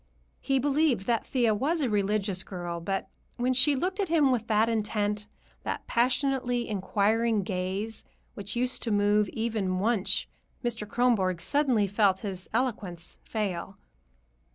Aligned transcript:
He 0.39 0.57
believed 0.57 1.05
that 1.05 1.27
Thea 1.27 1.53
was 1.53 1.81
a 1.81 1.87
religious 1.87 2.43
girl, 2.43 2.79
but 2.79 3.07
when 3.37 3.53
she 3.53 3.75
looked 3.75 3.99
at 3.99 4.09
him 4.09 4.31
with 4.31 4.47
that 4.47 4.67
intent, 4.67 5.27
that 5.61 5.85
passionately 5.85 6.67
inquiring 6.67 7.43
gaze 7.43 8.03
which 8.33 8.55
used 8.55 8.81
to 8.81 8.89
move 8.91 9.29
even 9.29 9.77
Wunsch, 9.77 10.25
Mr. 10.65 10.87
Kronborg 10.89 11.39
suddenly 11.39 11.85
felt 11.85 12.21
his 12.21 12.49
eloquence 12.51 13.19
fail. 13.25 13.77